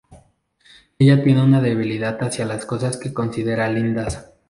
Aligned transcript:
Ella 0.97 1.23
tiene 1.23 1.43
una 1.43 1.61
debilidad 1.61 2.23
hacia 2.23 2.45
las 2.45 2.65
cosas 2.65 2.97
que 2.97 3.13
considera 3.13 3.69
lindas. 3.69 4.31